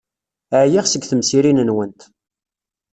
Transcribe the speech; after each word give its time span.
Ɛyiɣ 0.61 0.85
seg 0.87 1.03
temsirin-nwent. 1.05 2.01